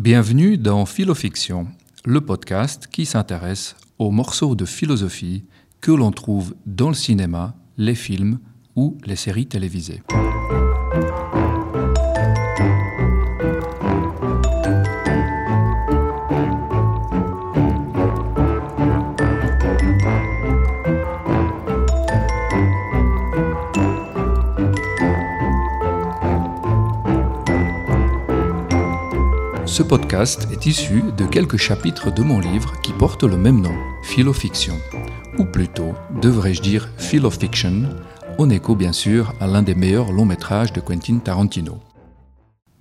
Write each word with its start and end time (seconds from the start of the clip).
Bienvenue 0.00 0.56
dans 0.56 0.86
Philofiction, 0.86 1.66
le 2.06 2.22
podcast 2.22 2.86
qui 2.86 3.04
s'intéresse 3.04 3.76
aux 3.98 4.10
morceaux 4.10 4.54
de 4.54 4.64
philosophie 4.64 5.44
que 5.82 5.92
l'on 5.92 6.10
trouve 6.10 6.54
dans 6.64 6.88
le 6.88 6.94
cinéma, 6.94 7.54
les 7.76 7.94
films 7.94 8.38
ou 8.76 8.96
les 9.04 9.14
séries 9.14 9.46
télévisées. 9.46 10.02
Ce 29.70 29.84
podcast 29.84 30.48
est 30.50 30.66
issu 30.66 31.00
de 31.16 31.24
quelques 31.24 31.56
chapitres 31.56 32.12
de 32.12 32.22
mon 32.22 32.40
livre 32.40 32.80
qui 32.80 32.92
porte 32.92 33.22
le 33.22 33.36
même 33.36 33.60
nom, 33.60 33.76
Philofiction, 34.02 34.74
ou 35.38 35.44
plutôt, 35.44 35.94
devrais-je 36.20 36.60
dire 36.60 36.90
Philofiction, 36.98 37.84
en 38.36 38.50
écho 38.50 38.74
bien 38.74 38.92
sûr 38.92 39.32
à 39.38 39.46
l'un 39.46 39.62
des 39.62 39.76
meilleurs 39.76 40.10
longs 40.10 40.24
métrages 40.24 40.72
de 40.72 40.80
Quentin 40.80 41.18
Tarantino. 41.18 41.78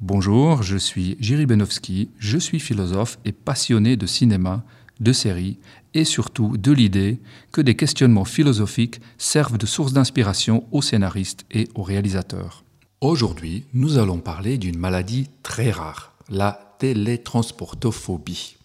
Bonjour, 0.02 0.64
je 0.64 0.78
suis 0.78 1.16
Jiri 1.20 1.46
Benowski, 1.46 2.10
je 2.18 2.40
suis 2.40 2.60
philosophe 2.60 3.20
et 3.24 3.34
passionné 3.34 3.96
de 3.96 4.08
cinéma, 4.08 4.64
de 5.00 5.14
séries 5.14 5.60
et 5.94 6.06
surtout 6.06 6.58
de 6.58 6.72
l'idée 6.72 7.20
que 7.52 7.62
des 7.62 7.76
questionnements 7.76 8.26
philosophiques 8.26 9.00
servent 9.20 9.60
de 9.60 9.68
source 9.68 9.94
d'inspiration 9.94 10.66
aux 10.72 10.82
scénaristes 10.82 11.46
et 11.52 11.68
aux 11.76 11.84
réalisateurs. 11.84 12.64
Aujourd'hui, 13.00 13.66
nous 13.76 14.00
allons 14.00 14.18
parler 14.18 14.58
d'une 14.58 14.80
maladie 14.80 15.30
très 15.44 15.70
rare, 15.70 16.16
la 16.30 16.76
télétransportophobie. 16.80 18.58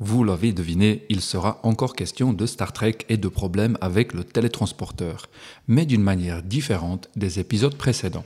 Vous 0.00 0.24
l'avez 0.24 0.52
deviné, 0.52 1.06
il 1.08 1.20
sera 1.20 1.60
encore 1.62 1.94
question 1.94 2.32
de 2.32 2.46
Star 2.46 2.72
Trek 2.72 2.98
et 3.08 3.16
de 3.16 3.28
problèmes 3.28 3.78
avec 3.80 4.12
le 4.12 4.24
télétransporteur, 4.24 5.26
mais 5.68 5.86
d'une 5.86 6.02
manière 6.02 6.42
différente 6.42 7.08
des 7.14 7.38
épisodes 7.38 7.76
précédents. 7.76 8.24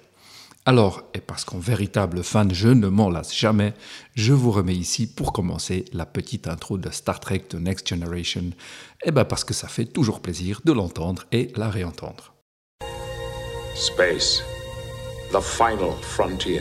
Alors, 0.64 1.02
et 1.14 1.20
parce 1.20 1.44
qu'en 1.44 1.58
véritable 1.58 2.22
fan 2.22 2.52
je 2.52 2.68
ne 2.68 2.88
m'en 2.88 3.10
lasse 3.10 3.34
jamais, 3.34 3.74
je 4.14 4.32
vous 4.32 4.50
remets 4.50 4.76
ici 4.76 5.06
pour 5.06 5.32
commencer 5.32 5.84
la 5.92 6.04
petite 6.04 6.46
intro 6.46 6.78
de 6.78 6.90
Star 6.90 7.20
Trek 7.20 7.44
The 7.48 7.54
Next 7.54 7.88
Generation. 7.88 8.50
Eh 9.04 9.10
bien 9.10 9.24
parce 9.24 9.44
que 9.44 9.54
ça 9.54 9.68
fait 9.68 9.86
toujours 9.86 10.20
plaisir 10.20 10.60
de 10.64 10.72
l'entendre 10.72 11.24
et 11.32 11.52
la 11.56 11.70
réentendre. 11.70 12.34
Space, 13.74 14.42
the 15.32 15.40
final 15.40 15.92
frontier. 16.02 16.60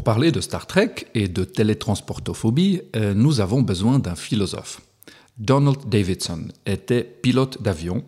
Pour 0.00 0.14
parler 0.14 0.32
de 0.32 0.40
Star 0.40 0.66
Trek 0.66 1.08
et 1.14 1.28
de 1.28 1.44
télétransportophobie, 1.44 2.80
euh, 2.96 3.12
nous 3.12 3.40
avons 3.40 3.60
besoin 3.60 3.98
d'un 3.98 4.14
philosophe. 4.14 4.80
Donald 5.36 5.90
Davidson 5.90 6.48
était 6.64 7.04
pilote 7.04 7.60
d'avion 7.60 8.02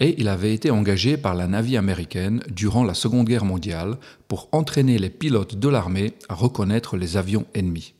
et 0.00 0.18
il 0.18 0.28
avait 0.28 0.54
été 0.54 0.70
engagé 0.70 1.18
par 1.18 1.34
la 1.34 1.46
Navy 1.46 1.76
américaine 1.76 2.42
durant 2.48 2.84
la 2.84 2.94
Seconde 2.94 3.26
Guerre 3.26 3.44
mondiale 3.44 3.98
pour 4.28 4.48
entraîner 4.52 4.96
les 4.96 5.10
pilotes 5.10 5.56
de 5.56 5.68
l'armée 5.68 6.14
à 6.30 6.34
reconnaître 6.34 6.96
les 6.96 7.18
avions 7.18 7.44
ennemis. 7.52 7.92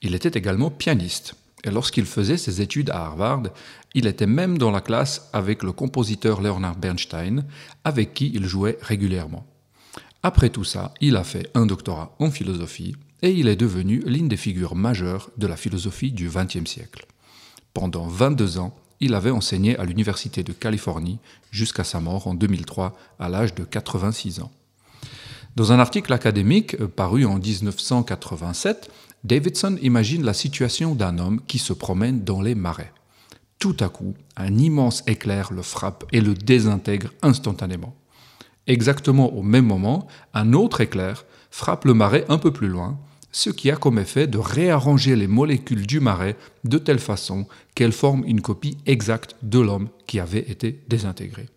Il 0.00 0.14
était 0.14 0.38
également 0.38 0.70
pianiste 0.70 1.34
et 1.64 1.70
lorsqu'il 1.72 2.06
faisait 2.06 2.36
ses 2.36 2.60
études 2.60 2.90
à 2.90 3.06
Harvard, 3.06 3.42
il 3.94 4.06
était 4.06 4.26
même 4.28 4.56
dans 4.56 4.70
la 4.70 4.80
classe 4.80 5.28
avec 5.32 5.64
le 5.64 5.72
compositeur 5.72 6.40
Leonard 6.40 6.76
Bernstein, 6.76 7.44
avec 7.82 8.14
qui 8.14 8.30
il 8.32 8.46
jouait 8.46 8.78
régulièrement. 8.82 9.51
Après 10.22 10.50
tout 10.50 10.64
ça, 10.64 10.94
il 11.00 11.16
a 11.16 11.24
fait 11.24 11.50
un 11.54 11.66
doctorat 11.66 12.14
en 12.20 12.30
philosophie 12.30 12.94
et 13.22 13.32
il 13.32 13.48
est 13.48 13.56
devenu 13.56 14.02
l'une 14.06 14.28
des 14.28 14.36
figures 14.36 14.76
majeures 14.76 15.30
de 15.36 15.48
la 15.48 15.56
philosophie 15.56 16.12
du 16.12 16.28
XXe 16.28 16.70
siècle. 16.70 17.06
Pendant 17.74 18.06
22 18.06 18.58
ans, 18.58 18.74
il 19.00 19.14
avait 19.14 19.30
enseigné 19.30 19.76
à 19.78 19.84
l'Université 19.84 20.44
de 20.44 20.52
Californie 20.52 21.18
jusqu'à 21.50 21.82
sa 21.82 21.98
mort 21.98 22.28
en 22.28 22.34
2003 22.34 22.96
à 23.18 23.28
l'âge 23.28 23.54
de 23.54 23.64
86 23.64 24.40
ans. 24.40 24.52
Dans 25.56 25.72
un 25.72 25.80
article 25.80 26.12
académique 26.12 26.76
euh, 26.80 26.86
paru 26.86 27.26
en 27.26 27.38
1987, 27.38 28.90
Davidson 29.24 29.76
imagine 29.82 30.24
la 30.24 30.34
situation 30.34 30.94
d'un 30.94 31.18
homme 31.18 31.40
qui 31.46 31.58
se 31.58 31.72
promène 31.72 32.22
dans 32.22 32.40
les 32.40 32.54
marais. 32.54 32.92
Tout 33.58 33.76
à 33.80 33.88
coup, 33.88 34.14
un 34.36 34.56
immense 34.56 35.02
éclair 35.06 35.52
le 35.52 35.62
frappe 35.62 36.04
et 36.12 36.20
le 36.20 36.34
désintègre 36.34 37.10
instantanément. 37.22 37.94
Exactement 38.66 39.32
au 39.34 39.42
même 39.42 39.66
moment, 39.66 40.06
un 40.34 40.52
autre 40.52 40.80
éclair 40.80 41.24
frappe 41.50 41.84
le 41.84 41.94
marais 41.94 42.24
un 42.28 42.38
peu 42.38 42.52
plus 42.52 42.68
loin, 42.68 42.98
ce 43.32 43.50
qui 43.50 43.70
a 43.70 43.76
comme 43.76 43.98
effet 43.98 44.26
de 44.26 44.38
réarranger 44.38 45.16
les 45.16 45.26
molécules 45.26 45.86
du 45.86 46.00
marais 46.00 46.36
de 46.64 46.78
telle 46.78 46.98
façon 46.98 47.46
qu'elles 47.74 47.92
forment 47.92 48.24
une 48.26 48.42
copie 48.42 48.76
exacte 48.86 49.36
de 49.42 49.58
l'homme 49.58 49.88
qui 50.06 50.20
avait 50.20 50.50
été 50.50 50.80
désintégré. 50.88 51.48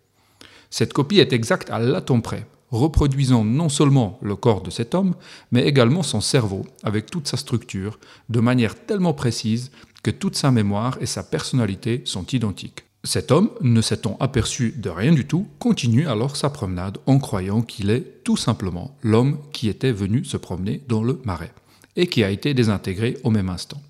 Cette 0.70 0.92
copie 0.92 1.20
est 1.20 1.32
exacte 1.32 1.70
à 1.70 1.78
l'atome 1.78 2.22
près, 2.22 2.46
reproduisant 2.70 3.44
non 3.44 3.68
seulement 3.68 4.18
le 4.22 4.36
corps 4.36 4.62
de 4.62 4.70
cet 4.70 4.94
homme, 4.94 5.14
mais 5.52 5.66
également 5.66 6.02
son 6.02 6.20
cerveau, 6.20 6.64
avec 6.82 7.06
toute 7.10 7.28
sa 7.28 7.36
structure, 7.36 7.98
de 8.28 8.40
manière 8.40 8.74
tellement 8.86 9.14
précise 9.14 9.70
que 10.02 10.10
toute 10.10 10.36
sa 10.36 10.50
mémoire 10.50 10.98
et 11.00 11.06
sa 11.06 11.22
personnalité 11.22 12.02
sont 12.04 12.26
identiques. 12.26 12.85
Cet 13.06 13.30
homme, 13.30 13.50
ne 13.60 13.80
s'étant 13.80 14.16
aperçu 14.18 14.74
de 14.76 14.90
rien 14.90 15.12
du 15.12 15.26
tout, 15.26 15.46
continue 15.60 16.08
alors 16.08 16.34
sa 16.34 16.50
promenade 16.50 16.98
en 17.06 17.20
croyant 17.20 17.62
qu'il 17.62 17.90
est 17.90 18.24
tout 18.24 18.36
simplement 18.36 18.96
l'homme 19.00 19.38
qui 19.52 19.68
était 19.68 19.92
venu 19.92 20.24
se 20.24 20.36
promener 20.36 20.82
dans 20.88 21.04
le 21.04 21.20
marais 21.24 21.52
et 21.94 22.08
qui 22.08 22.24
a 22.24 22.30
été 22.30 22.52
désintégré 22.52 23.16
au 23.22 23.30
même 23.30 23.48
instant. 23.48 23.80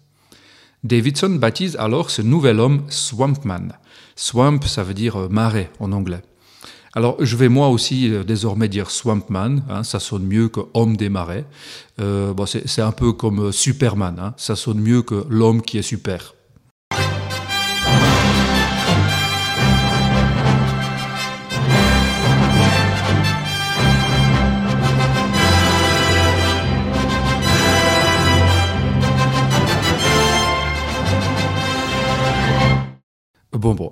Davidson 0.85 1.31
baptise 1.31 1.77
alors 1.77 2.11
ce 2.11 2.21
nouvel 2.21 2.61
homme 2.61 2.83
Swampman. 2.91 3.69
Swamp, 4.17 4.61
ça 4.67 4.83
veut 4.83 4.93
dire 4.93 5.17
euh, 5.17 5.29
marais 5.31 5.71
en 5.81 5.93
anglais. 5.93 6.21
Alors, 6.93 7.17
je 7.19 7.37
vais 7.37 7.49
moi 7.49 7.69
aussi 7.69 8.13
euh, 8.13 8.23
désormais 8.23 8.69
dire 8.69 8.91
Swampman, 8.91 9.63
hein, 9.71 9.83
ça 9.83 9.99
sonne 9.99 10.27
mieux 10.27 10.49
que 10.49 10.61
homme 10.75 10.99
des 10.99 11.09
marais. 11.09 11.47
Euh, 12.01 12.35
c'est 12.45 12.83
un 12.83 12.93
peu 12.93 13.15
comme 13.15 13.51
Superman, 13.51 14.17
hein, 14.21 14.35
ça 14.37 14.57
sonne 14.57 14.81
mieux 14.81 15.01
que 15.01 15.25
l'homme 15.31 15.63
qui 15.63 15.79
est 15.79 15.83
super. 15.83 16.36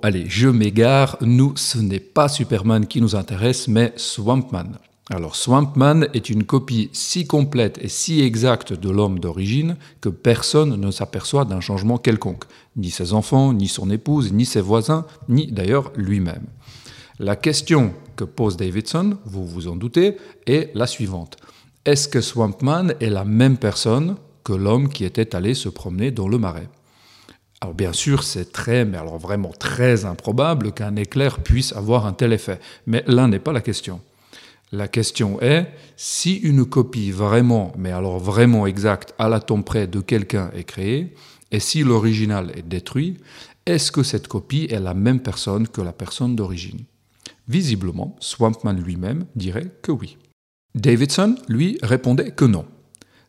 Allez, 0.05 0.25
je 0.27 0.47
m'égare. 0.47 1.17
Nous, 1.21 1.53
ce 1.55 1.79
n'est 1.79 1.99
pas 1.99 2.29
Superman 2.29 2.85
qui 2.85 3.01
nous 3.01 3.15
intéresse, 3.15 3.67
mais 3.67 3.91
Swampman. 3.95 4.73
Alors, 5.09 5.35
Swampman 5.35 6.03
est 6.13 6.29
une 6.29 6.43
copie 6.43 6.89
si 6.93 7.25
complète 7.25 7.79
et 7.81 7.89
si 7.89 8.21
exacte 8.21 8.73
de 8.73 8.89
l'homme 8.89 9.19
d'origine 9.19 9.77
que 10.01 10.09
personne 10.09 10.75
ne 10.75 10.91
s'aperçoit 10.91 11.45
d'un 11.45 11.59
changement 11.59 11.97
quelconque. 11.97 12.45
Ni 12.75 12.91
ses 12.91 13.13
enfants, 13.13 13.51
ni 13.53 13.67
son 13.67 13.89
épouse, 13.89 14.31
ni 14.31 14.45
ses 14.45 14.61
voisins, 14.61 15.05
ni 15.27 15.47
d'ailleurs 15.47 15.91
lui-même. 15.95 16.45
La 17.17 17.35
question 17.35 17.93
que 18.15 18.25
pose 18.25 18.57
Davidson, 18.57 19.17
vous 19.25 19.47
vous 19.47 19.67
en 19.67 19.75
doutez, 19.75 20.17
est 20.45 20.69
la 20.75 20.85
suivante. 20.85 21.37
Est-ce 21.85 22.07
que 22.07 22.21
Swampman 22.21 22.93
est 22.99 23.09
la 23.09 23.25
même 23.25 23.57
personne 23.57 24.17
que 24.43 24.53
l'homme 24.53 24.89
qui 24.89 25.03
était 25.03 25.35
allé 25.35 25.55
se 25.55 25.69
promener 25.69 26.11
dans 26.11 26.27
le 26.27 26.37
marais? 26.37 26.69
Alors 27.65 27.73
bien 27.73 27.93
sûr, 27.93 28.21
c'est 28.21 28.51
très, 28.51 28.85
mais 28.85 28.99
alors 28.99 29.17
vraiment 29.17 29.49
très 29.49 30.05
improbable 30.05 30.71
qu'un 30.71 30.95
éclair 30.97 31.39
puisse 31.39 31.73
avoir 31.73 32.05
un 32.05 32.13
tel 32.13 32.31
effet. 32.31 32.59
Mais 32.85 33.03
là 33.07 33.27
n'est 33.27 33.39
pas 33.39 33.53
la 33.53 33.61
question. 33.61 34.01
La 34.71 34.87
question 34.87 35.41
est, 35.41 35.65
si 35.97 36.35
une 36.35 36.65
copie 36.65 37.09
vraiment, 37.09 37.73
mais 37.75 37.91
alors 37.91 38.19
vraiment 38.19 38.67
exacte, 38.67 39.15
à 39.17 39.29
l'atome 39.29 39.63
près 39.63 39.87
de 39.87 39.99
quelqu'un 39.99 40.51
est 40.55 40.63
créée, 40.63 41.15
et 41.49 41.59
si 41.59 41.81
l'original 41.81 42.51
est 42.55 42.67
détruit, 42.67 43.17
est-ce 43.65 43.91
que 43.91 44.03
cette 44.03 44.27
copie 44.27 44.67
est 44.69 44.79
la 44.79 44.93
même 44.93 45.21
personne 45.21 45.67
que 45.67 45.81
la 45.81 45.91
personne 45.91 46.35
d'origine? 46.35 46.83
Visiblement, 47.47 48.15
Swampman 48.19 48.73
lui-même 48.73 49.25
dirait 49.35 49.71
que 49.81 49.91
oui. 49.91 50.17
Davidson, 50.75 51.35
lui, 51.47 51.79
répondait 51.81 52.29
que 52.29 52.45
non. 52.45 52.67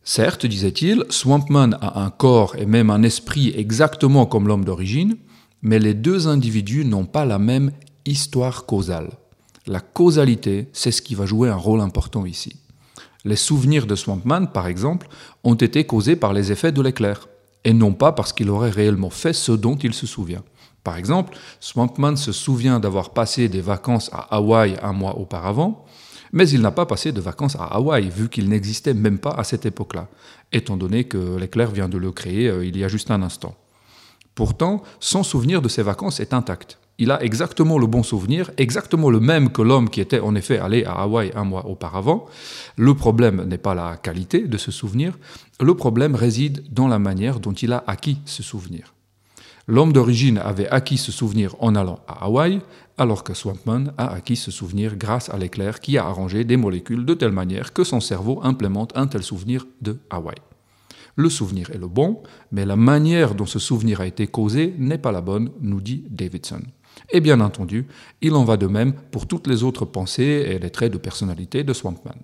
Certes, 0.09 0.47
disait-il, 0.47 1.05
Swampman 1.11 1.73
a 1.81 2.01
un 2.01 2.11
corps 2.11 2.55
et 2.55 2.65
même 2.65 2.91
un 2.91 3.03
esprit 3.03 3.53
exactement 3.57 4.25
comme 4.25 4.47
l'homme 4.47 4.65
d'origine, 4.65 5.17
mais 5.63 5.81
les 5.81 5.95
deux 5.95 6.29
individus 6.29 6.85
n'ont 6.85 7.07
pas 7.07 7.25
la 7.25 7.41
même 7.41 7.73
histoire 8.05 8.67
causale. 8.67 9.11
La 9.67 9.81
causalité, 9.81 10.69
c'est 10.73 10.93
ce 10.93 11.03
qui 11.03 11.17
va 11.17 11.27
jouer 11.27 11.49
un 11.49 11.57
rôle 11.57 11.81
important 11.81 12.25
ici. 12.25 12.55
Les 13.25 13.35
souvenirs 13.35 13.89
de 13.89 13.97
Swampman, 13.97 14.47
par 14.47 14.69
exemple, 14.69 15.09
ont 15.43 15.57
été 15.57 15.85
causés 15.85 16.15
par 16.15 16.33
les 16.33 16.53
effets 16.53 16.71
de 16.71 16.83
l'éclair, 16.83 17.27
et 17.65 17.73
non 17.73 17.93
pas 17.93 18.13
parce 18.13 18.33
qu'il 18.33 18.49
aurait 18.49 18.71
réellement 18.71 19.11
fait 19.11 19.33
ce 19.33 19.51
dont 19.51 19.75
il 19.75 19.93
se 19.93 20.07
souvient. 20.07 20.45
Par 20.85 20.99
exemple, 20.99 21.37
Swampman 21.59 22.15
se 22.15 22.31
souvient 22.31 22.79
d'avoir 22.79 23.11
passé 23.11 23.49
des 23.49 23.61
vacances 23.61 24.09
à 24.13 24.37
Hawaï 24.37 24.77
un 24.85 24.93
mois 24.93 25.19
auparavant, 25.19 25.85
mais 26.37 26.49
il 26.51 26.61
n'a 26.61 26.71
pas 26.71 26.87
passé 26.87 27.11
de 27.11 27.21
vacances 27.21 27.57
à 27.57 27.65
Hawaï, 27.65 28.11
vu 28.11 28.29
qu'il 28.29 28.49
n'existait 28.49 28.95
même 28.95 29.19
pas 29.19 29.31
à 29.31 29.43
cette 29.43 29.67
époque-là, 29.67 30.07
étant 30.53 30.77
donné 30.77 31.05
que 31.05 31.37
l'éclair 31.37 31.71
vient 31.71 31.89
de 31.89 31.99
le 31.99 32.13
créer 32.13 32.49
euh, 32.49 32.65
il 32.65 32.77
y 32.77 32.85
a 32.85 32.89
juste 32.89 33.11
un 33.11 33.23
instant. 33.23 33.57
Pourtant, 34.35 34.83
son 35.01 35.23
souvenir 35.23 35.63
de 35.63 35.69
ses 35.69 35.83
vacances 35.83 36.21
est 36.21 36.35
intact 36.35 36.79
il 36.99 37.11
a 37.11 37.23
exactement 37.23 37.79
le 37.79 37.87
bon 37.87 38.03
souvenir, 38.03 38.51
exactement 38.57 39.11
le 39.11 39.21
même 39.21 39.51
que 39.51 39.63
l'homme 39.63 39.91
qui 39.91 40.01
était 40.01 40.21
en 40.21 40.35
effet 40.35 40.59
allé 40.59 40.85
à 40.85 40.93
Hawaï 40.93 41.31
un 41.35 41.45
mois 41.45 41.67
auparavant. 41.67 42.27
Le 42.77 42.95
problème 42.95 43.45
n'est 43.45 43.59
pas 43.59 43.75
la 43.75 43.97
qualité 43.97 44.41
de 44.47 44.57
ce 44.57 44.71
souvenir, 44.71 45.19
le 45.61 45.75
problème 45.75 46.15
réside 46.15 46.65
dans 46.73 46.89
la 46.89 46.99
manière 46.99 47.41
dont 47.41 47.53
il 47.53 47.73
a 47.73 47.85
acquis 47.87 48.19
ce 48.25 48.43
souvenir. 48.43 48.96
L'homme 49.69 49.93
d'origine 49.93 50.39
avait 50.39 50.69
acquis 50.69 50.97
ce 50.97 51.11
souvenir 51.11 51.57
en 51.59 51.75
allant 51.75 51.99
à 52.07 52.25
Hawaï, 52.27 52.61
alors 52.99 53.25
que 53.25 53.35
Swampman 53.35 53.93
a 53.99 54.13
acquis 54.13 54.37
ce 54.37 54.53
souvenir 54.53 54.97
grâce 54.97 55.29
à 55.29 55.39
l'éclair 55.39 55.81
qui 55.81 55.99
a 55.99 56.07
arrangé 56.07 56.45
des 56.45 56.57
molécules 56.57 57.05
de 57.05 57.15
telle 57.15 57.33
manière 57.33 57.73
que 57.73 57.83
son 57.83 58.01
cerveau 58.01 58.41
implémente 58.45 58.97
un 58.97 59.09
tel 59.09 59.25
souvenir 59.25 59.67
de 59.83 59.99
Hawaï. 60.09 60.37
Le 61.17 61.29
souvenir 61.31 61.71
est 61.71 61.79
le 61.79 61.89
bon, 61.89 62.23
mais 62.53 62.65
la 62.65 62.77
manière 62.77 63.35
dont 63.35 63.47
ce 63.47 63.59
souvenir 63.59 64.01
a 64.01 64.07
été 64.07 64.27
causé 64.27 64.75
n'est 64.79 64.99
pas 64.99 65.13
la 65.13 65.21
bonne, 65.21 65.51
nous 65.61 65.81
dit 65.81 66.05
Davidson. 66.11 66.61
Et 67.11 67.21
bien 67.21 67.41
entendu, 67.41 67.87
il 68.21 68.35
en 68.35 68.45
va 68.45 68.57
de 68.57 68.67
même 68.67 68.93
pour 68.93 69.27
toutes 69.27 69.47
les 69.47 69.65
autres 69.65 69.85
pensées 69.85 70.47
et 70.47 70.59
les 70.59 70.71
traits 70.71 70.93
de 70.93 70.99
personnalité 70.99 71.65
de 71.65 71.73
Swampman. 71.73 72.17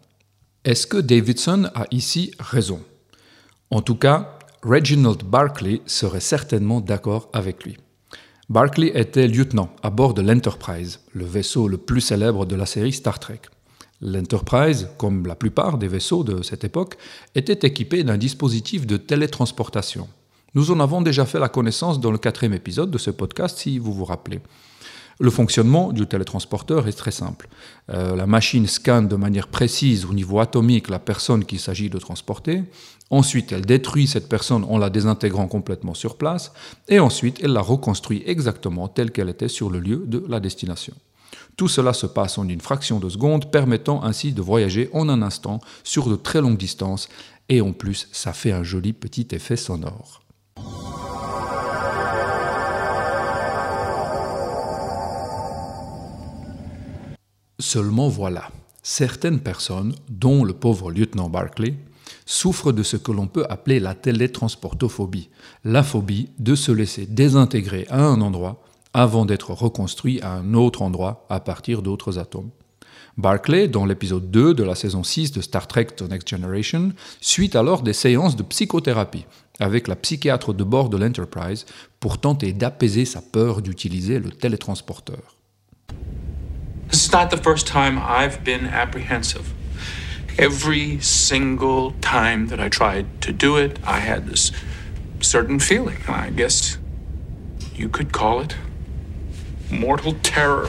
Est-ce 0.64 0.86
que 0.86 0.98
Davidson 0.98 1.70
a 1.74 1.86
ici 1.90 2.32
raison? 2.38 2.80
En 3.70 3.80
tout 3.80 3.96
cas, 3.96 4.38
Reginald 4.64 5.24
Barclay 5.24 5.82
serait 5.86 6.20
certainement 6.20 6.80
d'accord 6.80 7.28
avec 7.32 7.64
lui. 7.64 7.78
Barclay 8.48 8.92
était 8.94 9.26
lieutenant 9.26 9.70
à 9.82 9.90
bord 9.90 10.14
de 10.14 10.22
l'Enterprise, 10.22 11.00
le 11.12 11.24
vaisseau 11.24 11.66
le 11.66 11.78
plus 11.78 12.00
célèbre 12.00 12.46
de 12.46 12.54
la 12.54 12.64
série 12.64 12.92
Star 12.92 13.18
Trek. 13.18 13.40
L'Enterprise, 14.00 14.88
comme 14.98 15.26
la 15.26 15.34
plupart 15.34 15.78
des 15.78 15.88
vaisseaux 15.88 16.22
de 16.22 16.42
cette 16.42 16.62
époque, 16.62 16.96
était 17.34 17.66
équipé 17.66 18.04
d'un 18.04 18.16
dispositif 18.16 18.86
de 18.86 18.96
télétransportation. 18.96 20.08
Nous 20.54 20.70
en 20.70 20.78
avons 20.78 21.02
déjà 21.02 21.26
fait 21.26 21.40
la 21.40 21.48
connaissance 21.48 21.98
dans 21.98 22.12
le 22.12 22.18
quatrième 22.18 22.54
épisode 22.54 22.92
de 22.92 22.98
ce 22.98 23.10
podcast, 23.10 23.58
si 23.58 23.80
vous 23.80 23.92
vous 23.92 24.04
rappelez. 24.04 24.40
Le 25.22 25.30
fonctionnement 25.30 25.92
du 25.92 26.04
télétransporteur 26.08 26.88
est 26.88 26.98
très 26.98 27.12
simple. 27.12 27.48
Euh, 27.90 28.16
la 28.16 28.26
machine 28.26 28.66
scanne 28.66 29.06
de 29.06 29.14
manière 29.14 29.46
précise 29.46 30.04
au 30.04 30.14
niveau 30.14 30.40
atomique 30.40 30.88
la 30.88 30.98
personne 30.98 31.44
qu'il 31.44 31.60
s'agit 31.60 31.88
de 31.88 31.98
transporter. 31.98 32.64
Ensuite, 33.08 33.52
elle 33.52 33.64
détruit 33.64 34.08
cette 34.08 34.28
personne 34.28 34.64
en 34.64 34.78
la 34.78 34.90
désintégrant 34.90 35.46
complètement 35.46 35.94
sur 35.94 36.16
place. 36.16 36.52
Et 36.88 36.98
ensuite, 36.98 37.38
elle 37.40 37.52
la 37.52 37.60
reconstruit 37.60 38.24
exactement 38.26 38.88
telle 38.88 39.12
qu'elle 39.12 39.28
était 39.28 39.46
sur 39.46 39.70
le 39.70 39.78
lieu 39.78 40.02
de 40.08 40.24
la 40.28 40.40
destination. 40.40 40.94
Tout 41.54 41.68
cela 41.68 41.92
se 41.92 42.06
passe 42.06 42.36
en 42.36 42.48
une 42.48 42.60
fraction 42.60 42.98
de 42.98 43.08
seconde, 43.08 43.52
permettant 43.52 44.02
ainsi 44.02 44.32
de 44.32 44.42
voyager 44.42 44.90
en 44.92 45.08
un 45.08 45.22
instant 45.22 45.60
sur 45.84 46.08
de 46.08 46.16
très 46.16 46.40
longues 46.40 46.58
distances. 46.58 47.08
Et 47.48 47.60
en 47.60 47.72
plus, 47.72 48.08
ça 48.10 48.32
fait 48.32 48.50
un 48.50 48.64
joli 48.64 48.92
petit 48.92 49.28
effet 49.30 49.56
sonore. 49.56 50.24
Seulement 57.72 58.10
voilà, 58.10 58.50
certaines 58.82 59.40
personnes, 59.40 59.94
dont 60.10 60.44
le 60.44 60.52
pauvre 60.52 60.92
lieutenant 60.92 61.30
Barclay, 61.30 61.74
souffrent 62.26 62.70
de 62.70 62.82
ce 62.82 62.98
que 62.98 63.12
l'on 63.12 63.28
peut 63.28 63.46
appeler 63.48 63.80
la 63.80 63.94
télétransportophobie, 63.94 65.30
la 65.64 65.82
phobie 65.82 66.28
de 66.38 66.54
se 66.54 66.70
laisser 66.70 67.06
désintégrer 67.06 67.86
à 67.88 68.02
un 68.02 68.20
endroit 68.20 68.62
avant 68.92 69.24
d'être 69.24 69.52
reconstruit 69.52 70.20
à 70.20 70.32
un 70.32 70.52
autre 70.52 70.82
endroit 70.82 71.24
à 71.30 71.40
partir 71.40 71.80
d'autres 71.80 72.18
atomes. 72.18 72.50
Barclay, 73.16 73.68
dans 73.68 73.86
l'épisode 73.86 74.30
2 74.30 74.52
de 74.52 74.64
la 74.64 74.74
saison 74.74 75.02
6 75.02 75.32
de 75.32 75.40
Star 75.40 75.66
Trek 75.66 75.86
The 75.96 76.02
Next 76.02 76.28
Generation, 76.28 76.92
suit 77.22 77.56
alors 77.56 77.80
des 77.80 77.94
séances 77.94 78.36
de 78.36 78.42
psychothérapie 78.42 79.24
avec 79.60 79.88
la 79.88 79.96
psychiatre 79.96 80.52
de 80.52 80.62
bord 80.62 80.90
de 80.90 80.98
l'Enterprise 80.98 81.64
pour 82.00 82.18
tenter 82.18 82.52
d'apaiser 82.52 83.06
sa 83.06 83.22
peur 83.22 83.62
d'utiliser 83.62 84.18
le 84.18 84.30
télétransporteur. 84.30 85.38
This 86.92 87.06
is 87.06 87.12
not 87.12 87.30
the 87.30 87.38
first 87.38 87.66
time 87.66 87.98
I've 87.98 88.44
been 88.44 88.66
apprehensive. 88.66 89.54
Every 90.38 91.00
single 91.00 91.92
time 92.02 92.48
that 92.48 92.60
I 92.60 92.68
tried 92.68 93.22
to 93.22 93.32
do 93.32 93.56
it, 93.56 93.78
I 93.82 94.00
had 94.00 94.26
this 94.26 94.52
certain 95.20 95.58
feeling. 95.58 95.96
I 96.06 96.28
guess 96.28 96.76
you 97.74 97.88
could 97.88 98.12
call 98.12 98.40
it 98.40 98.56
mortal 99.70 100.16
terror. 100.22 100.68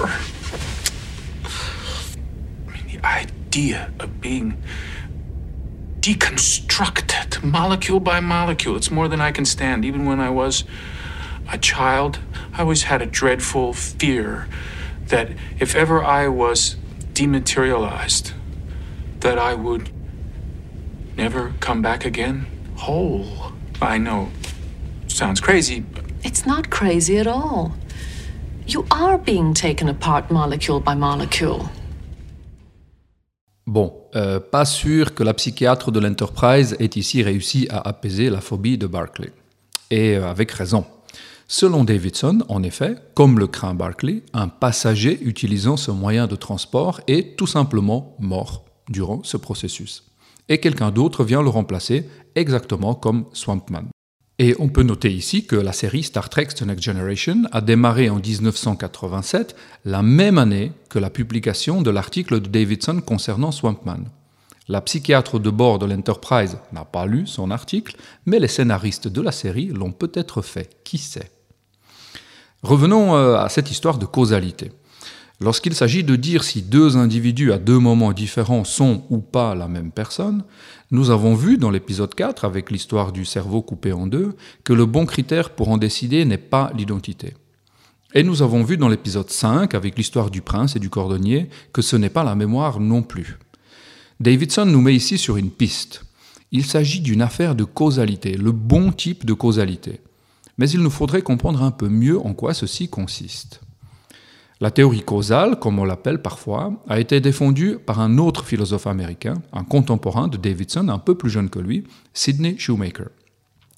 I 1.43 2.71
mean, 2.71 2.87
the 2.87 3.05
idea 3.05 3.91
of 3.99 4.21
being 4.21 4.63
deconstructed 5.99 7.43
molecule 7.43 7.99
by 7.99 8.21
molecule. 8.21 8.77
It's 8.77 8.89
more 8.89 9.09
than 9.09 9.19
I 9.19 9.33
can 9.33 9.43
stand. 9.43 9.83
Even 9.83 10.05
when 10.05 10.21
I 10.21 10.29
was 10.29 10.63
a 11.51 11.57
child, 11.57 12.19
I 12.53 12.61
always 12.61 12.83
had 12.83 13.01
a 13.01 13.05
dreadful 13.05 13.73
fear 13.73 14.47
that 15.07 15.29
if 15.59 15.75
ever 15.75 16.03
I 16.03 16.27
was 16.27 16.75
dematerialized, 17.13 18.33
that 19.19 19.37
I 19.37 19.53
would 19.53 19.89
never 21.15 21.53
come 21.59 21.81
back 21.81 22.05
again? 22.05 22.45
Whole. 22.75 23.53
I 23.81 23.97
know, 23.97 24.29
sounds 25.07 25.39
crazy, 25.41 25.81
but. 25.81 26.03
It's 26.23 26.45
not 26.45 26.69
crazy 26.69 27.17
at 27.17 27.27
all. 27.27 27.73
You 28.65 28.85
are 28.91 29.17
being 29.17 29.53
taken 29.53 29.89
apart 29.89 30.31
molecule 30.31 30.79
by 30.79 30.95
molecule. 30.95 31.69
Bon, 33.65 33.93
euh, 34.15 34.39
pas 34.39 34.65
sûr 34.65 35.13
que 35.13 35.23
la 35.23 35.33
psychiatre 35.33 35.91
de 35.91 35.99
l'Enterprise 35.99 36.75
ait 36.79 36.95
ici 36.97 37.23
réussi 37.23 37.67
à 37.69 37.87
apaiser 37.87 38.29
la 38.29 38.41
phobie 38.41 38.77
de 38.77 38.87
Barclay. 38.87 39.31
Et 39.89 40.15
euh, 40.15 40.29
avec 40.29 40.51
raison. 40.51 40.85
Selon 41.47 41.83
Davidson, 41.83 42.43
en 42.49 42.63
effet, 42.63 42.95
comme 43.15 43.37
le 43.37 43.47
craint 43.47 43.75
Barclay, 43.75 44.23
un 44.33 44.47
passager 44.47 45.19
utilisant 45.21 45.77
ce 45.77 45.91
moyen 45.91 46.27
de 46.27 46.35
transport 46.35 47.01
est 47.07 47.37
tout 47.37 47.47
simplement 47.47 48.15
mort 48.19 48.65
durant 48.89 49.21
ce 49.23 49.37
processus. 49.37 50.05
Et 50.49 50.59
quelqu'un 50.59 50.91
d'autre 50.91 51.23
vient 51.23 51.41
le 51.41 51.49
remplacer, 51.49 52.09
exactement 52.35 52.95
comme 52.95 53.25
Swampman. 53.33 53.85
Et 54.39 54.55
on 54.59 54.67
peut 54.67 54.83
noter 54.83 55.11
ici 55.11 55.45
que 55.45 55.55
la 55.55 55.73
série 55.73 56.03
Star 56.03 56.27
Trek 56.29 56.47
The 56.47 56.63
Next 56.63 56.83
Generation 56.83 57.43
a 57.51 57.61
démarré 57.61 58.09
en 58.09 58.15
1987, 58.15 59.55
la 59.85 60.01
même 60.01 60.37
année 60.37 60.71
que 60.89 60.99
la 60.99 61.09
publication 61.09 61.81
de 61.81 61.91
l'article 61.91 62.41
de 62.41 62.47
Davidson 62.47 63.01
concernant 63.05 63.51
Swampman. 63.51 64.05
La 64.69 64.79
psychiatre 64.79 65.39
de 65.39 65.49
bord 65.49 65.77
de 65.77 65.85
l'Enterprise 65.85 66.57
n'a 66.71 66.85
pas 66.85 67.05
lu 67.05 67.27
son 67.27 67.51
article, 67.51 67.97
mais 68.25 68.39
les 68.39 68.47
scénaristes 68.47 69.09
de 69.09 69.21
la 69.21 69.33
série 69.33 69.67
l'ont 69.67 69.91
peut-être 69.91 70.41
fait, 70.41 70.77
qui 70.85 70.97
sait. 70.97 71.31
Revenons 72.61 73.13
euh, 73.15 73.35
à 73.35 73.49
cette 73.49 73.71
histoire 73.71 73.97
de 73.97 74.05
causalité. 74.05 74.71
Lorsqu'il 75.41 75.75
s'agit 75.75 76.05
de 76.05 76.15
dire 76.15 76.45
si 76.45 76.61
deux 76.61 76.95
individus 76.95 77.51
à 77.51 77.57
deux 77.57 77.77
moments 77.79 78.13
différents 78.13 78.63
sont 78.63 79.03
ou 79.09 79.17
pas 79.17 79.53
la 79.53 79.67
même 79.67 79.91
personne, 79.91 80.45
nous 80.91 81.09
avons 81.09 81.35
vu 81.35 81.57
dans 81.57 81.69
l'épisode 81.69 82.15
4, 82.15 82.45
avec 82.45 82.71
l'histoire 82.71 83.11
du 83.11 83.25
cerveau 83.25 83.61
coupé 83.61 83.91
en 83.91 84.07
deux, 84.07 84.33
que 84.63 84.71
le 84.71 84.85
bon 84.85 85.05
critère 85.05 85.49
pour 85.49 85.67
en 85.67 85.77
décider 85.77 86.23
n'est 86.23 86.37
pas 86.37 86.71
l'identité. 86.77 87.33
Et 88.13 88.23
nous 88.23 88.41
avons 88.41 88.63
vu 88.63 88.77
dans 88.77 88.87
l'épisode 88.87 89.29
5, 89.29 89.73
avec 89.73 89.97
l'histoire 89.97 90.29
du 90.29 90.41
prince 90.41 90.77
et 90.77 90.79
du 90.79 90.89
cordonnier, 90.89 91.49
que 91.73 91.81
ce 91.81 91.97
n'est 91.97 92.09
pas 92.09 92.23
la 92.23 92.35
mémoire 92.35 92.79
non 92.79 93.01
plus. 93.01 93.39
Davidson 94.23 94.65
nous 94.65 94.79
met 94.79 94.95
ici 94.95 95.17
sur 95.17 95.35
une 95.35 95.51
piste. 95.51 96.05
Il 96.53 96.63
s'agit 96.63 97.01
d'une 97.01 97.21
affaire 97.21 97.55
de 97.55 97.65
causalité, 97.65 98.37
le 98.37 98.53
bon 98.53 98.93
type 98.93 99.25
de 99.25 99.33
causalité. 99.33 99.99
Mais 100.57 100.69
il 100.69 100.79
nous 100.79 100.89
faudrait 100.89 101.23
comprendre 101.23 101.61
un 101.61 101.71
peu 101.71 101.89
mieux 101.89 102.17
en 102.17 102.33
quoi 102.33 102.53
ceci 102.53 102.87
consiste. 102.87 103.59
La 104.61 104.71
théorie 104.71 105.01
causale, 105.01 105.59
comme 105.59 105.77
on 105.77 105.83
l'appelle 105.83 106.21
parfois, 106.21 106.71
a 106.87 107.01
été 107.01 107.19
défendue 107.19 107.79
par 107.85 107.99
un 107.99 108.17
autre 108.17 108.45
philosophe 108.45 108.87
américain, 108.87 109.33
un 109.51 109.65
contemporain 109.65 110.29
de 110.29 110.37
Davidson 110.37 110.87
un 110.87 110.99
peu 110.99 111.15
plus 111.15 111.29
jeune 111.29 111.49
que 111.49 111.59
lui, 111.59 111.83
Sidney 112.13 112.57
Shoemaker. 112.57 113.09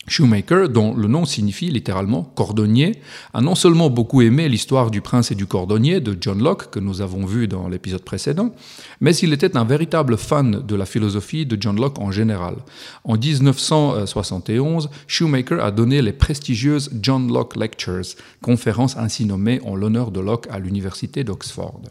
Shoemaker, 0.08 0.70
dont 0.70 0.94
le 0.94 1.08
nom 1.08 1.26
signifie 1.26 1.72
littéralement 1.72 2.24
cordonnier, 2.24 3.02
a 3.34 3.42
non 3.42 3.56
seulement 3.56 3.90
beaucoup 3.90 4.22
aimé 4.22 4.48
l'histoire 4.48 4.92
du 4.92 5.02
prince 5.02 5.32
et 5.32 5.36
du 5.36 5.48
cordonnier 5.48 6.00
de 6.00 6.16
John 6.20 6.42
Locke, 6.42 6.70
que 6.70 6.80
nous 6.80 7.02
avons 7.02 7.26
vu 7.26 7.48
dans 7.48 7.68
l'épisode 7.68 8.04
précédent, 8.04 8.54
mais 9.02 9.16
il 9.18 9.34
était 9.34 9.58
un 9.58 9.66
véritable 9.66 10.18
fan 10.18 10.62
de 10.66 10.76
la 10.76 10.86
philosophie 10.86 11.48
de 11.48 11.58
John 11.60 11.76
Locke 11.76 12.00
en 12.00 12.12
général. 12.12 12.58
En 13.04 13.18
1971, 13.18 14.90
Shoemaker 15.08 15.64
a 15.64 15.72
donné 15.72 16.04
les 16.04 16.14
prestigieuses 16.14 16.92
John 17.02 17.32
Locke 17.32 17.56
Lectures, 17.56 18.16
conférences 18.42 18.98
ainsi 18.98 19.26
nommées 19.26 19.60
en 19.66 19.76
l'honneur 19.76 20.12
de 20.12 20.20
Locke 20.20 20.48
à 20.52 20.60
l'université 20.60 21.24
d'Oxford. 21.24 21.82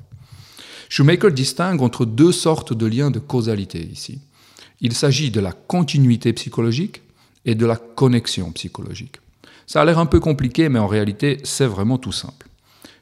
Shoemaker 0.89 1.33
distingue 1.33 1.83
entre 1.83 2.05
deux 2.05 2.31
sortes 2.31 2.73
de 2.73 2.87
liens 2.87 3.11
de 3.11 3.19
causalité 3.19 3.85
ici. 3.93 4.21
Il 4.81 4.93
s'agit 4.93 5.31
de 5.31 5.41
la 5.41 5.53
continuité 5.53 6.33
psychologique 6.33 7.01
et 7.45 7.55
de 7.55 7.67
la 7.67 7.77
connexion 7.77 8.51
psychologique. 8.53 9.17
Ça 9.67 9.81
a 9.81 9.85
l'air 9.85 9.99
un 9.99 10.07
peu 10.07 10.21
compliqué, 10.21 10.69
mais 10.69 10.79
en 10.79 10.87
réalité, 10.87 11.39
c'est 11.45 11.67
vraiment 11.67 11.99
tout 11.99 12.13
simple. 12.13 12.49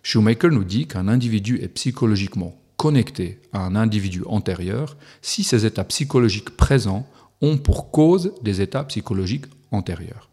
Shoemaker 0.02 0.50
nous 0.50 0.64
dit 0.64 0.86
qu'un 0.86 1.08
individu 1.08 1.60
est 1.62 1.68
psychologiquement 1.68 2.56
connecté 2.76 3.38
à 3.52 3.64
un 3.64 3.76
individu 3.76 4.22
antérieur 4.26 4.96
si 5.20 5.44
ces 5.44 5.66
états 5.66 5.84
psychologiques 5.84 6.56
présents 6.56 7.06
ont 7.40 7.56
pour 7.56 7.90
cause 7.90 8.32
des 8.42 8.60
états 8.60 8.84
psychologiques 8.84 9.46
antérieurs. 9.70 10.28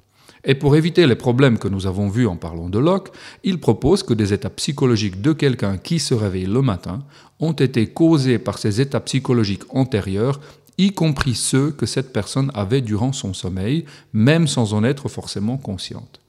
Et 0.46 0.56
pour 0.56 0.76
éviter 0.76 1.06
les 1.06 1.16
problèmes 1.16 1.60
que 1.60 1.68
nous 1.68 1.86
avons 1.86 2.08
vus 2.08 2.26
en 2.26 2.38
parlant 2.38 2.70
de 2.70 2.80
Locke, 2.80 3.10
il 3.44 3.60
propose 3.60 4.04
que 4.04 4.14
des 4.14 4.34
états 4.34 4.50
psychologiques 4.50 5.22
de 5.22 5.34
quelqu'un 5.34 5.78
qui 5.78 6.00
se 6.00 6.14
réveille 6.14 6.46
le 6.46 6.62
matin 6.62 7.04
ont 7.40 7.52
été 7.52 7.88
causés 7.88 8.40
par 8.40 8.58
ces 8.58 8.80
états 8.80 9.02
psychologiques 9.02 9.64
antérieurs 9.70 10.40
y 10.80 10.92
compris 10.92 11.36
ceux 11.36 11.72
que 11.72 11.86
cette 11.86 12.14
personne 12.14 12.52
avait 12.56 12.82
durant 12.82 13.12
son 13.12 13.34
sommeil, 13.34 13.86
même 14.14 14.48
sans 14.48 14.74
en 14.74 14.84
être 14.84 15.10
forcément 15.10 15.58
consciente. 15.58 16.22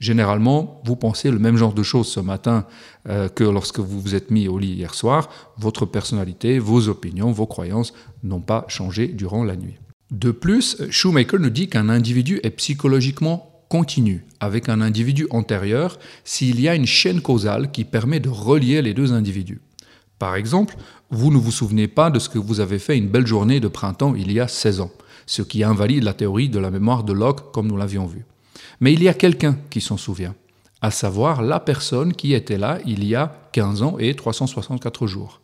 Généralement, 0.00 0.80
vous 0.86 0.96
pensez 0.96 1.30
le 1.30 1.38
même 1.38 1.58
genre 1.58 1.74
de 1.74 1.82
choses 1.82 2.08
ce 2.08 2.20
matin 2.20 2.66
euh, 3.06 3.28
que 3.28 3.44
lorsque 3.44 3.78
vous 3.78 4.00
vous 4.00 4.14
êtes 4.14 4.30
mis 4.30 4.48
au 4.48 4.58
lit 4.58 4.72
hier 4.72 4.94
soir. 4.94 5.28
Votre 5.58 5.84
personnalité, 5.84 6.58
vos 6.58 6.88
opinions, 6.88 7.30
vos 7.30 7.46
croyances 7.46 7.92
n'ont 8.22 8.40
pas 8.40 8.64
changé 8.68 9.08
durant 9.08 9.44
la 9.44 9.56
nuit. 9.56 9.76
De 10.10 10.30
plus, 10.30 10.78
Shoemaker 10.90 11.38
nous 11.38 11.50
dit 11.50 11.68
qu'un 11.68 11.90
individu 11.90 12.40
est 12.42 12.50
psychologiquement 12.50 13.64
continu 13.68 14.24
avec 14.40 14.70
un 14.70 14.80
individu 14.80 15.26
antérieur 15.30 15.98
s'il 16.24 16.60
y 16.60 16.68
a 16.68 16.74
une 16.74 16.86
chaîne 16.86 17.20
causale 17.20 17.70
qui 17.70 17.84
permet 17.84 18.18
de 18.18 18.30
relier 18.30 18.80
les 18.80 18.94
deux 18.94 19.12
individus. 19.12 19.60
Par 20.18 20.34
exemple, 20.34 20.76
vous 21.10 21.32
ne 21.32 21.38
vous 21.38 21.50
souvenez 21.50 21.88
pas 21.88 22.10
de 22.10 22.20
ce 22.20 22.28
que 22.28 22.38
vous 22.38 22.60
avez 22.60 22.78
fait 22.78 22.96
une 22.96 23.08
belle 23.08 23.26
journée 23.26 23.58
de 23.58 23.68
printemps 23.68 24.14
il 24.14 24.30
y 24.30 24.38
a 24.38 24.46
16 24.46 24.80
ans, 24.80 24.92
ce 25.26 25.42
qui 25.42 25.64
invalide 25.64 26.04
la 26.04 26.14
théorie 26.14 26.48
de 26.48 26.60
la 26.60 26.70
mémoire 26.70 27.02
de 27.02 27.12
Locke 27.12 27.50
comme 27.52 27.66
nous 27.66 27.76
l'avions 27.76 28.06
vu. 28.06 28.24
Mais 28.80 28.92
il 28.92 29.02
y 29.02 29.08
a 29.08 29.14
quelqu'un 29.14 29.58
qui 29.70 29.80
s'en 29.80 29.96
souvient, 29.96 30.34
à 30.80 30.92
savoir 30.92 31.42
la 31.42 31.58
personne 31.58 32.14
qui 32.14 32.32
était 32.32 32.58
là 32.58 32.78
il 32.86 33.04
y 33.04 33.16
a 33.16 33.34
15 33.52 33.82
ans 33.82 33.96
et 33.98 34.14
364 34.14 35.08
jours. 35.08 35.40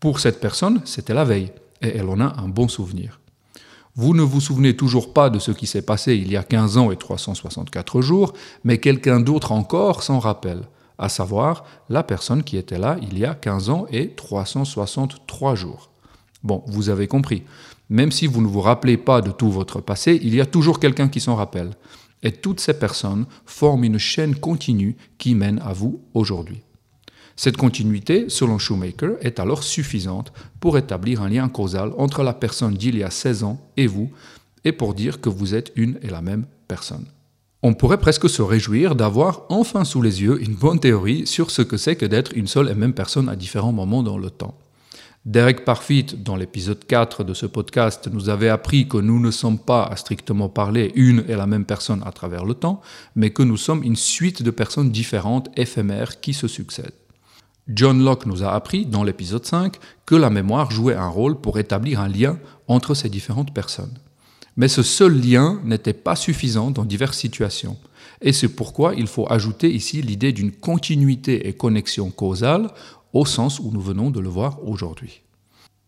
Pour 0.00 0.20
cette 0.20 0.40
personne, 0.40 0.80
c'était 0.86 1.12
la 1.12 1.24
veille, 1.24 1.52
et 1.82 1.96
elle 1.96 2.08
en 2.08 2.20
a 2.20 2.40
un 2.40 2.48
bon 2.48 2.68
souvenir. 2.68 3.20
Vous 3.96 4.14
ne 4.14 4.22
vous 4.22 4.40
souvenez 4.40 4.74
toujours 4.74 5.12
pas 5.12 5.28
de 5.28 5.38
ce 5.38 5.50
qui 5.50 5.66
s'est 5.66 5.82
passé 5.82 6.14
il 6.14 6.30
y 6.30 6.36
a 6.38 6.42
15 6.42 6.78
ans 6.78 6.90
et 6.90 6.96
364 6.96 8.00
jours, 8.00 8.32
mais 8.64 8.78
quelqu'un 8.78 9.20
d'autre 9.20 9.52
encore 9.52 10.02
s'en 10.02 10.18
rappelle 10.18 10.62
à 11.00 11.08
savoir 11.08 11.64
la 11.88 12.04
personne 12.04 12.44
qui 12.44 12.56
était 12.56 12.78
là 12.78 12.96
il 13.02 13.18
y 13.18 13.24
a 13.24 13.34
15 13.34 13.70
ans 13.70 13.86
et 13.90 14.10
363 14.10 15.56
jours. 15.56 15.90
Bon, 16.44 16.62
vous 16.66 16.88
avez 16.88 17.08
compris. 17.08 17.42
Même 17.88 18.12
si 18.12 18.26
vous 18.26 18.40
ne 18.40 18.46
vous 18.46 18.60
rappelez 18.60 18.96
pas 18.96 19.20
de 19.20 19.32
tout 19.32 19.50
votre 19.50 19.80
passé, 19.80 20.20
il 20.22 20.34
y 20.34 20.40
a 20.40 20.46
toujours 20.46 20.78
quelqu'un 20.78 21.08
qui 21.08 21.20
s'en 21.20 21.34
rappelle. 21.34 21.72
Et 22.22 22.32
toutes 22.32 22.60
ces 22.60 22.74
personnes 22.74 23.26
forment 23.46 23.84
une 23.84 23.98
chaîne 23.98 24.36
continue 24.36 24.96
qui 25.18 25.34
mène 25.34 25.60
à 25.64 25.72
vous 25.72 26.00
aujourd'hui. 26.14 26.62
Cette 27.34 27.56
continuité, 27.56 28.26
selon 28.28 28.58
Shoemaker, 28.58 29.12
est 29.22 29.40
alors 29.40 29.62
suffisante 29.62 30.32
pour 30.60 30.76
établir 30.76 31.22
un 31.22 31.30
lien 31.30 31.48
causal 31.48 31.92
entre 31.96 32.22
la 32.22 32.34
personne 32.34 32.74
d'il 32.74 32.98
y 32.98 33.02
a 33.02 33.10
16 33.10 33.44
ans 33.44 33.60
et 33.78 33.86
vous, 33.86 34.10
et 34.64 34.72
pour 34.72 34.92
dire 34.92 35.22
que 35.22 35.30
vous 35.30 35.54
êtes 35.54 35.72
une 35.74 35.98
et 36.02 36.10
la 36.10 36.20
même 36.20 36.44
personne. 36.68 37.06
On 37.62 37.74
pourrait 37.74 37.98
presque 37.98 38.30
se 38.30 38.40
réjouir 38.40 38.94
d'avoir 38.94 39.42
enfin 39.50 39.84
sous 39.84 40.00
les 40.00 40.22
yeux 40.22 40.42
une 40.42 40.54
bonne 40.54 40.80
théorie 40.80 41.26
sur 41.26 41.50
ce 41.50 41.60
que 41.60 41.76
c'est 41.76 41.94
que 41.94 42.06
d'être 42.06 42.32
une 42.34 42.46
seule 42.46 42.70
et 42.70 42.74
même 42.74 42.94
personne 42.94 43.28
à 43.28 43.36
différents 43.36 43.72
moments 43.72 44.02
dans 44.02 44.16
le 44.16 44.30
temps. 44.30 44.56
Derek 45.26 45.66
Parfit, 45.66 46.06
dans 46.16 46.36
l'épisode 46.36 46.86
4 46.86 47.22
de 47.22 47.34
ce 47.34 47.44
podcast, 47.44 48.08
nous 48.10 48.30
avait 48.30 48.48
appris 48.48 48.88
que 48.88 48.96
nous 48.96 49.20
ne 49.20 49.30
sommes 49.30 49.58
pas, 49.58 49.84
à 49.84 49.96
strictement 49.96 50.48
parler, 50.48 50.90
une 50.94 51.22
et 51.28 51.36
la 51.36 51.46
même 51.46 51.66
personne 51.66 52.02
à 52.06 52.12
travers 52.12 52.46
le 52.46 52.54
temps, 52.54 52.80
mais 53.14 53.28
que 53.28 53.42
nous 53.42 53.58
sommes 53.58 53.82
une 53.82 53.96
suite 53.96 54.42
de 54.42 54.50
personnes 54.50 54.90
différentes, 54.90 55.50
éphémères, 55.58 56.20
qui 56.20 56.32
se 56.32 56.48
succèdent. 56.48 56.94
John 57.68 58.02
Locke 58.02 58.24
nous 58.24 58.42
a 58.42 58.54
appris, 58.54 58.86
dans 58.86 59.04
l'épisode 59.04 59.44
5, 59.44 59.76
que 60.06 60.14
la 60.14 60.30
mémoire 60.30 60.70
jouait 60.70 60.94
un 60.94 61.08
rôle 61.08 61.38
pour 61.38 61.58
établir 61.58 62.00
un 62.00 62.08
lien 62.08 62.38
entre 62.68 62.94
ces 62.94 63.10
différentes 63.10 63.52
personnes. 63.52 63.98
Mais 64.56 64.68
ce 64.68 64.82
seul 64.82 65.20
lien 65.20 65.60
n'était 65.64 65.92
pas 65.92 66.16
suffisant 66.16 66.70
dans 66.70 66.84
diverses 66.84 67.18
situations. 67.18 67.78
Et 68.20 68.32
c'est 68.32 68.48
pourquoi 68.48 68.94
il 68.94 69.06
faut 69.06 69.30
ajouter 69.30 69.72
ici 69.72 70.02
l'idée 70.02 70.32
d'une 70.32 70.52
continuité 70.52 71.48
et 71.48 71.54
connexion 71.54 72.10
causale 72.10 72.70
au 73.12 73.24
sens 73.24 73.58
où 73.58 73.70
nous 73.72 73.80
venons 73.80 74.10
de 74.10 74.20
le 74.20 74.28
voir 74.28 74.66
aujourd'hui. 74.66 75.22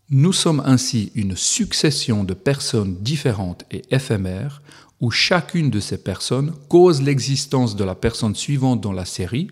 Nous 0.09 0.33
sommes 0.33 0.61
ainsi 0.65 1.11
une 1.15 1.35
succession 1.35 2.23
de 2.23 2.33
personnes 2.33 2.97
différentes 3.01 3.63
et 3.71 3.83
éphémères 3.91 4.61
où 4.99 5.11
chacune 5.11 5.69
de 5.69 5.79
ces 5.79 5.97
personnes 5.97 6.53
cause 6.69 7.01
l'existence 7.01 7.75
de 7.75 7.83
la 7.83 7.95
personne 7.95 8.35
suivante 8.35 8.81
dans 8.81 8.91
la 8.91 9.05
série 9.05 9.49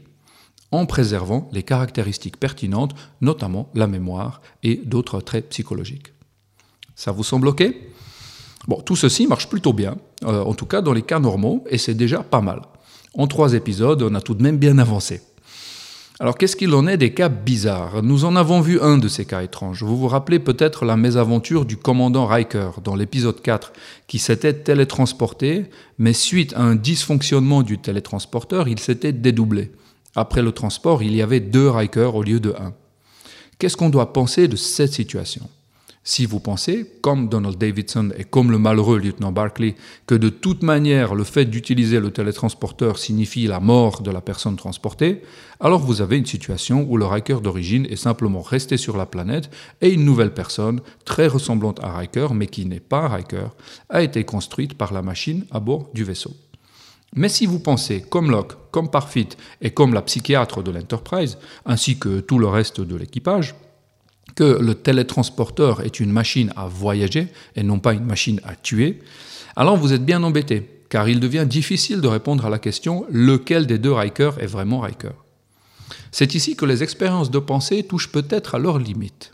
en 0.72 0.86
préservant 0.86 1.50
les 1.52 1.64
caractéristiques 1.64 2.38
pertinentes, 2.38 2.96
notamment 3.20 3.70
la 3.74 3.88
mémoire 3.88 4.42
et 4.64 4.78
d'autres 4.78 5.20
traits 5.20 5.50
psychologiques. 5.50 6.14
Ça 6.96 7.12
vous 7.12 7.24
semble 7.24 7.50
OK? 7.50 7.64
Bon, 8.68 8.82
tout 8.82 8.96
ceci 8.96 9.28
marche 9.28 9.50
plutôt 9.50 9.74
bien, 9.74 9.98
euh, 10.24 10.44
en 10.44 10.54
tout 10.54 10.66
cas 10.66 10.82
dans 10.82 10.94
les 10.94 11.02
cas 11.02 11.20
normaux, 11.20 11.64
et 11.70 11.78
c'est 11.78 11.96
déjà 11.96 12.24
pas 12.24 12.42
mal. 12.42 12.62
En 13.14 13.28
trois 13.28 13.54
épisodes, 13.54 14.02
on 14.04 14.16
a 14.16 14.22
tout 14.22 14.36
de 14.36 14.44
même 14.44 14.58
bien 14.58 14.78
avancé. 14.78 15.22
Alors 16.20 16.38
qu'est-ce 16.38 16.56
qu'il 16.56 16.76
en 16.76 16.86
est 16.86 16.98
des 16.98 17.16
cas 17.16 17.30
bizarres? 17.30 18.04
Nous 18.04 18.26
en 18.26 18.36
avons 18.36 18.62
vu 18.62 18.80
un 18.80 19.00
de 19.00 19.08
ces 19.08 19.26
cas 19.26 19.42
étranges. 19.42 19.82
Vous 19.82 19.98
vous 19.98 20.08
rappelez 20.08 20.38
peut-être 20.38 20.86
la 20.86 20.96
mésaventure 20.96 21.66
du 21.66 21.78
commandant 21.78 22.28
Riker 22.28 22.74
dans 22.84 22.96
l'épisode 22.96 23.42
4, 23.42 23.74
qui 24.06 24.20
s'était 24.20 24.54
télétransporté, 24.54 25.66
mais 25.98 26.14
suite 26.14 26.54
à 26.54 26.62
un 26.62 26.76
dysfonctionnement 26.76 27.64
du 27.64 27.80
télétransporteur, 27.80 28.68
il 28.68 28.78
s'était 28.78 29.14
dédoublé. 29.14 29.72
Après 30.16 30.44
le 30.44 30.52
transport, 30.52 31.02
il 31.02 31.16
y 31.16 31.24
avait 31.24 31.40
deux 31.40 31.68
Riker 31.68 32.12
au 32.14 32.22
lieu 32.22 32.40
de 32.40 32.52
un. 32.52 32.74
Qu'est-ce 33.58 33.76
qu'on 33.78 33.90
doit 33.90 34.14
penser 34.14 34.48
de 34.48 34.56
cette 34.56 34.94
situation? 34.94 35.50
Si 36.04 36.26
vous 36.26 36.40
pensez, 36.40 36.92
comme 37.02 37.30
Donald 37.30 37.60
Davidson 37.60 38.10
et 38.18 38.24
comme 38.24 38.50
le 38.50 38.58
malheureux 38.58 38.98
lieutenant 38.98 39.32
Barclay, 39.32 39.76
que 40.08 40.16
de 40.16 40.30
toute 40.30 40.64
manière 40.64 41.14
le 41.14 41.24
fait 41.24 41.46
d'utiliser 41.46 42.00
le 42.00 42.10
télétransporteur 42.10 42.98
signifie 42.98 43.46
la 43.46 43.60
mort 43.60 44.02
de 44.02 44.10
la 44.10 44.20
personne 44.20 44.56
transportée, 44.56 45.22
alors 45.60 45.82
vous 45.82 46.02
avez 46.02 46.18
une 46.18 46.26
situation 46.26 46.88
où 46.90 46.98
le 46.98 47.06
Riker 47.06 47.42
d'origine 47.42 47.86
est 47.86 47.98
simplement 47.98 48.42
resté 48.42 48.78
sur 48.78 48.98
la 48.98 49.06
planète 49.06 49.52
et 49.82 49.92
une 49.92 50.04
nouvelle 50.04 50.34
personne, 50.34 50.82
très 51.06 51.28
ressemblante 51.28 51.80
à 51.84 51.92
Riker 51.92 52.34
mais 52.34 52.48
qui 52.48 52.66
n'est 52.66 52.80
pas 52.80 53.08
Riker, 53.08 53.50
a 53.90 54.02
été 54.02 54.24
construite 54.24 54.74
par 54.74 54.94
la 54.94 55.04
machine 55.04 55.46
à 55.52 55.60
bord 55.60 55.90
du 55.94 56.04
vaisseau. 56.04 56.34
Mais 57.16 57.30
si 57.30 57.46
vous 57.46 57.60
pensez, 57.60 58.02
comme 58.02 58.32
Locke, 58.32 58.54
comme 58.72 58.90
Parfit 58.90 59.30
et 59.62 59.72
comme 59.72 59.94
la 59.94 60.02
psychiatre 60.02 60.64
de 60.64 60.72
l'Enterprise, 60.72 61.38
ainsi 61.66 62.00
que 62.00 62.22
tout 62.22 62.40
le 62.40 62.48
reste 62.48 62.82
de 62.82 62.96
l'équipage, 62.96 63.54
que 64.36 64.44
le 64.44 64.76
télétransporteur 64.76 65.82
est 65.82 66.00
une 66.00 66.12
machine 66.12 66.52
à 66.56 66.68
voyager 66.68 67.28
et 67.56 67.64
non 67.64 67.80
pas 67.80 67.94
une 67.94 68.06
machine 68.06 68.40
à 68.44 68.56
tuer, 68.56 69.00
alors 69.56 69.78
vous 69.78 69.94
êtes 69.94 70.06
bien 70.06 70.24
embêté, 70.24 70.70
car 70.90 71.10
il 71.10 71.20
devient 71.20 71.46
difficile 71.48 72.02
de 72.02 72.08
répondre 72.08 72.46
à 72.46 72.50
la 72.50 72.60
question 72.60 73.06
lequel 73.10 73.68
des 73.68 73.78
deux 73.78 73.92
Riker 73.92 74.32
est 74.40 74.46
vraiment 74.46 74.80
Riker? 74.80 75.14
C'est 76.12 76.36
ici 76.36 76.56
que 76.56 76.66
les 76.66 76.84
expériences 76.84 77.32
de 77.32 77.40
pensée 77.40 77.84
touchent 77.84 78.12
peut-être 78.12 78.56
à 78.56 78.60
leurs 78.60 78.80
limites. 78.80 79.34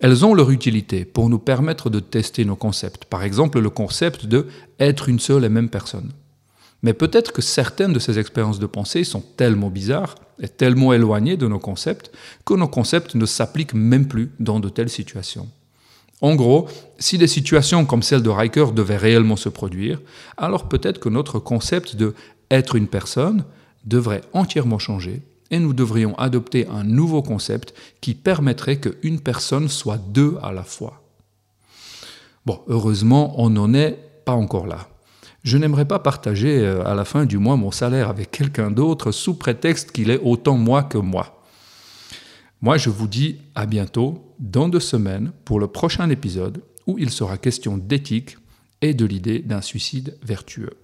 Elles 0.00 0.24
ont 0.24 0.34
leur 0.34 0.50
utilité 0.50 1.04
pour 1.04 1.28
nous 1.28 1.40
permettre 1.40 1.90
de 1.90 1.98
tester 1.98 2.44
nos 2.44 2.56
concepts, 2.56 3.04
par 3.04 3.24
exemple 3.24 3.58
le 3.58 3.70
concept 3.70 4.26
de 4.26 4.46
être 4.78 5.08
une 5.08 5.18
seule 5.18 5.44
et 5.44 5.48
même 5.48 5.68
personne. 5.68 6.12
Mais 6.82 6.92
peut-être 6.92 7.32
que 7.32 7.42
certaines 7.42 7.92
de 7.92 7.98
ces 7.98 8.18
expériences 8.18 8.60
de 8.60 8.66
pensée 8.66 9.04
sont 9.04 9.22
tellement 9.36 9.70
bizarres 9.70 10.14
et 10.40 10.48
tellement 10.48 10.92
éloignées 10.92 11.36
de 11.36 11.48
nos 11.48 11.58
concepts 11.58 12.12
que 12.44 12.54
nos 12.54 12.68
concepts 12.68 13.14
ne 13.14 13.26
s'appliquent 13.26 13.74
même 13.74 14.06
plus 14.06 14.30
dans 14.38 14.60
de 14.60 14.68
telles 14.68 14.90
situations. 14.90 15.48
En 16.20 16.34
gros, 16.34 16.68
si 16.98 17.18
des 17.18 17.26
situations 17.26 17.84
comme 17.84 18.02
celle 18.02 18.22
de 18.22 18.30
Riker 18.30 18.72
devaient 18.74 18.96
réellement 18.96 19.36
se 19.36 19.48
produire, 19.48 20.00
alors 20.36 20.68
peut-être 20.68 20.98
que 20.98 21.08
notre 21.08 21.38
concept 21.38 21.96
de 21.96 22.14
être 22.50 22.74
une 22.74 22.88
personne 22.88 23.44
devrait 23.84 24.22
entièrement 24.32 24.78
changer 24.78 25.22
et 25.50 25.58
nous 25.58 25.72
devrions 25.72 26.16
adopter 26.18 26.66
un 26.68 26.84
nouveau 26.84 27.22
concept 27.22 27.74
qui 28.00 28.14
permettrait 28.14 28.78
qu'une 28.78 29.20
personne 29.20 29.68
soit 29.68 29.98
deux 29.98 30.36
à 30.42 30.52
la 30.52 30.64
fois. 30.64 31.02
Bon, 32.46 32.60
heureusement, 32.66 33.34
on 33.40 33.50
n'en 33.50 33.72
est 33.74 33.98
pas 34.24 34.32
encore 34.32 34.66
là. 34.66 34.88
Je 35.48 35.56
n'aimerais 35.56 35.86
pas 35.86 35.98
partager 35.98 36.58
euh, 36.58 36.84
à 36.84 36.94
la 36.94 37.06
fin 37.06 37.24
du 37.24 37.38
mois 37.38 37.56
mon 37.56 37.70
salaire 37.70 38.10
avec 38.10 38.30
quelqu'un 38.30 38.70
d'autre 38.70 39.12
sous 39.12 39.32
prétexte 39.32 39.92
qu'il 39.92 40.10
est 40.10 40.20
autant 40.22 40.58
moi 40.58 40.82
que 40.82 40.98
moi. 40.98 41.42
Moi, 42.60 42.76
je 42.76 42.90
vous 42.90 43.08
dis 43.08 43.38
à 43.54 43.64
bientôt, 43.64 44.34
dans 44.38 44.68
deux 44.68 44.78
semaines, 44.78 45.32
pour 45.46 45.58
le 45.58 45.66
prochain 45.66 46.10
épisode 46.10 46.62
où 46.86 46.98
il 46.98 47.08
sera 47.08 47.38
question 47.38 47.78
d'éthique 47.78 48.36
et 48.82 48.92
de 48.92 49.06
l'idée 49.06 49.38
d'un 49.38 49.62
suicide 49.62 50.18
vertueux. 50.22 50.76